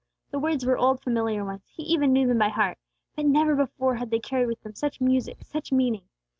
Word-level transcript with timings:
The 0.31 0.39
words 0.39 0.65
were 0.65 0.79
old 0.79 0.99
familiar 0.99 1.45
ones; 1.45 1.61
he 1.67 1.83
even 1.83 2.11
knew 2.11 2.25
them 2.25 2.39
by 2.39 2.49
heart. 2.49 2.79
But 3.15 3.27
never 3.27 3.55
before 3.55 3.93
had 3.97 4.09
they 4.09 4.17
carried 4.19 4.47
with 4.47 4.59
them 4.63 4.73
such 4.73 4.99
music, 4.99 5.43
such 5.43 5.71
meaning. 5.71 6.05